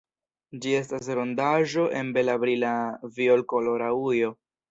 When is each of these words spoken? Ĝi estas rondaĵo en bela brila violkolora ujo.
Ĝi 0.61 0.71
estas 0.77 1.09
rondaĵo 1.19 1.85
en 1.99 2.09
bela 2.17 2.37
brila 2.45 2.73
violkolora 3.21 3.93
ujo. 4.09 4.35